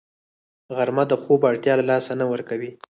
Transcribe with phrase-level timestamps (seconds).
[0.75, 2.71] غرمه د خوب اړتیا له لاسه نه ورکوي